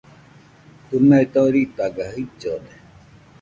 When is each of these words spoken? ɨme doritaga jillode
ɨme 0.95 1.17
doritaga 1.33 2.05
jillode 2.13 2.73